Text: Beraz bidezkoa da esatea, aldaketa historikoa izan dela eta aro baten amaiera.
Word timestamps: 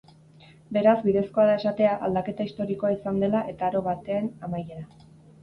Beraz 0.77 0.93
bidezkoa 1.07 1.45
da 1.49 1.57
esatea, 1.57 1.91
aldaketa 2.07 2.47
historikoa 2.49 2.91
izan 2.95 3.21
dela 3.25 3.43
eta 3.53 3.69
aro 3.71 3.85
baten 3.91 4.33
amaiera. 4.51 4.83